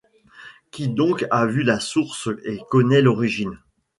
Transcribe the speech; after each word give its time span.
Qui 0.71 0.87
donc 0.87 1.27
a 1.29 1.45
vu 1.45 1.61
la 1.61 1.79
source 1.79 2.27
et 2.43 2.57
connaît 2.71 3.03
l’origine? 3.03 3.59